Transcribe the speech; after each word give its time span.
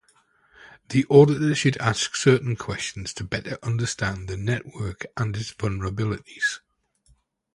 The 0.89 1.05
auditor 1.11 1.53
should 1.53 1.77
ask 1.77 2.15
certain 2.15 2.55
questions 2.55 3.13
to 3.13 3.23
better 3.23 3.59
understand 3.61 4.27
the 4.27 4.35
network 4.35 5.05
and 5.15 5.37
its 5.37 5.53
vulnerabilities. 5.53 6.57